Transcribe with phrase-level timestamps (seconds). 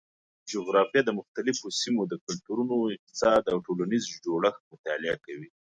[0.51, 5.49] جغرافیه د مختلفو سیمو د کلتورونو، اقتصاد او ټولنیز جوړښت مطالعه کوي.